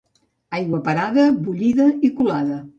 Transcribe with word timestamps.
Aigua 0.59 0.79
parada, 0.87 1.27
bullida 1.49 1.89
i 2.11 2.15
colada. 2.19 2.63